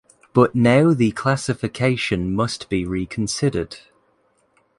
But 0.33 0.55
now 0.55 0.95
the 0.95 1.11
classification 1.11 2.33
must 2.33 2.69
be 2.71 2.87
reconsidered. 2.87 3.77